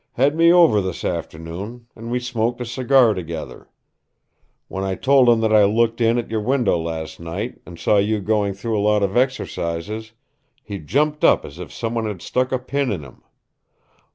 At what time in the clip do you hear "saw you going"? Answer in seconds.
7.77-8.55